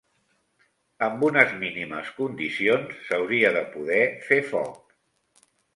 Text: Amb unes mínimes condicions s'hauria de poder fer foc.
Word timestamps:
Amb 1.07 1.25
unes 1.27 1.53
mínimes 1.65 2.11
condicions 2.21 2.99
s'hauria 3.11 3.55
de 3.61 3.65
poder 3.77 4.05
fer 4.31 4.45
foc. 4.53 5.01